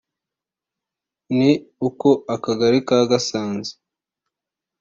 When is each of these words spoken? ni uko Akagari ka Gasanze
ni 1.37 1.51
uko 1.87 2.09
Akagari 2.35 2.79
ka 2.87 2.97
Gasanze 3.09 3.71